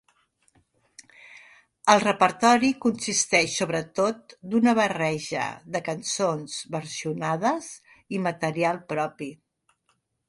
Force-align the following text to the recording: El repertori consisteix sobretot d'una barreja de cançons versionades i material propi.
El 1.93 2.01
repertori 2.03 2.71
consisteix 2.85 3.57
sobretot 3.61 4.35
d'una 4.55 4.73
barreja 4.79 5.45
de 5.77 5.83
cançons 5.91 6.57
versionades 6.79 7.69
i 8.17 8.25
material 8.31 8.81
propi. 8.95 9.29